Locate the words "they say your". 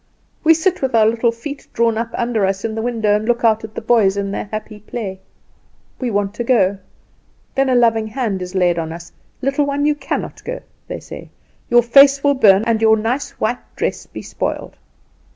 10.87-11.81